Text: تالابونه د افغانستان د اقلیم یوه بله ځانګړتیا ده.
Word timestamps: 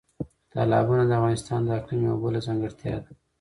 تالابونه 0.51 1.03
د 1.07 1.11
افغانستان 1.19 1.59
د 1.63 1.69
اقلیم 1.79 2.01
یوه 2.07 2.19
بله 2.23 2.39
ځانګړتیا 2.47 2.95
ده. 3.03 3.11